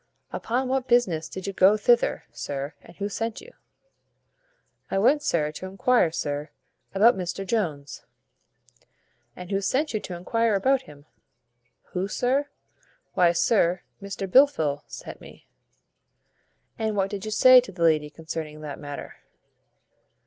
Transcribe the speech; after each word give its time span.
"Upon 0.31 0.67
what 0.67 0.87
business 0.87 1.29
did 1.29 1.45
you 1.45 1.53
go 1.53 1.77
thither, 1.77 2.23
sir; 2.31 2.73
and 2.81 2.95
who 2.97 3.07
sent 3.07 3.39
you?" 3.39 3.53
"I 4.89 4.97
went, 4.97 5.21
sir, 5.21 5.51
to 5.51 5.67
enquire, 5.67 6.09
sir, 6.11 6.49
about 6.95 7.15
Mr 7.15 7.45
Jones." 7.45 8.03
"And 9.35 9.51
who 9.51 9.61
sent 9.61 9.93
you 9.93 9.99
to 9.99 10.15
enquire 10.15 10.55
about 10.55 10.81
him?" 10.89 11.05
"Who, 11.93 12.07
sir? 12.07 12.49
why, 13.13 13.31
sir, 13.33 13.83
Mr 14.01 14.27
Blifil 14.27 14.81
sent 14.87 15.21
me." 15.21 15.47
"And 16.79 16.95
what 16.95 17.11
did 17.11 17.23
you 17.23 17.29
say 17.29 17.61
to 17.61 17.71
the 17.71 17.83
lady 17.83 18.09
concerning 18.09 18.61
that 18.61 18.79
matter?" 18.79 19.17